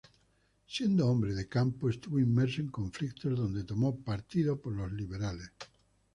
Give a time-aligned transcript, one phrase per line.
[0.65, 5.51] Siendo hombre de campo estuvo inmerso en conflictos donde tomó partido por los liberales.